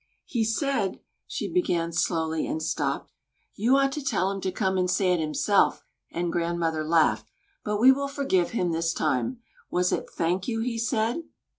[0.25, 3.11] "He said" she began slowly, and stopped.
[3.53, 7.29] "You ought to tell him to come and say it himself," and grandmother laughed;
[7.63, 9.41] "but we will forgive him this time.
[9.69, 11.21] Was it 'Thank you,' he said?"